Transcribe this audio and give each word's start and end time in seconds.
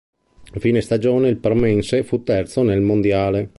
A 0.55 0.59
fine 0.59 0.81
stagione 0.81 1.29
il 1.29 1.37
parmense 1.37 2.01
fu 2.03 2.23
terzo 2.23 2.63
nel 2.63 2.81
Mondiale. 2.81 3.49